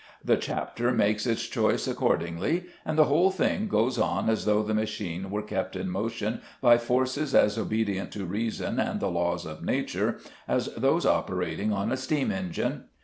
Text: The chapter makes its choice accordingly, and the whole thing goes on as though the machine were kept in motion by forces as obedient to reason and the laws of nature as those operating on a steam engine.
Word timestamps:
The 0.25 0.35
chapter 0.35 0.91
makes 0.91 1.27
its 1.27 1.45
choice 1.47 1.87
accordingly, 1.87 2.63
and 2.83 2.97
the 2.97 3.03
whole 3.03 3.29
thing 3.29 3.67
goes 3.67 3.99
on 3.99 4.31
as 4.31 4.45
though 4.45 4.63
the 4.63 4.73
machine 4.73 5.29
were 5.29 5.43
kept 5.43 5.75
in 5.75 5.91
motion 5.91 6.41
by 6.59 6.79
forces 6.79 7.35
as 7.35 7.55
obedient 7.55 8.11
to 8.13 8.25
reason 8.25 8.79
and 8.79 8.99
the 8.99 9.11
laws 9.11 9.45
of 9.45 9.63
nature 9.63 10.17
as 10.47 10.73
those 10.73 11.05
operating 11.05 11.71
on 11.71 11.91
a 11.91 11.97
steam 11.97 12.31
engine. 12.31 12.85